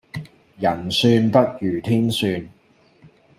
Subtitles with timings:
[0.57, 2.49] 人算不如天算